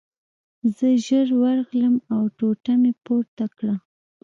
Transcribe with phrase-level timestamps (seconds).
[0.77, 3.75] زه ژر ورغلم او ټوټه مې پورته کړه